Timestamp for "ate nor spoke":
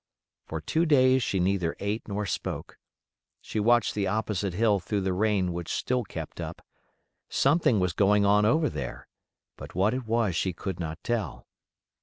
1.79-2.79